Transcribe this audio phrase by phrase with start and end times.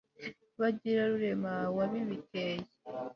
[0.59, 2.63] bagira rurema wabibeteye